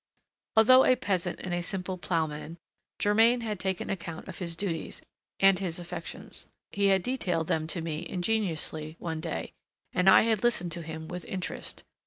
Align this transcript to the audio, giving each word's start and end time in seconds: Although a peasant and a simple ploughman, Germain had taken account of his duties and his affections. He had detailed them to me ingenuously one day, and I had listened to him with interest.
Although 0.57 0.83
a 0.85 0.95
peasant 0.95 1.39
and 1.43 1.53
a 1.53 1.61
simple 1.61 1.95
ploughman, 1.95 2.57
Germain 2.97 3.41
had 3.41 3.59
taken 3.59 3.91
account 3.91 4.27
of 4.27 4.39
his 4.39 4.55
duties 4.55 5.03
and 5.39 5.59
his 5.59 5.77
affections. 5.77 6.47
He 6.71 6.87
had 6.87 7.03
detailed 7.03 7.45
them 7.45 7.67
to 7.67 7.81
me 7.83 8.09
ingenuously 8.09 8.95
one 8.97 9.21
day, 9.21 9.53
and 9.93 10.09
I 10.09 10.23
had 10.23 10.43
listened 10.43 10.71
to 10.71 10.81
him 10.81 11.07
with 11.07 11.23
interest. 11.25 11.83